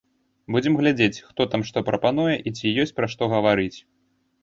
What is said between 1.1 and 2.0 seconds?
хто там што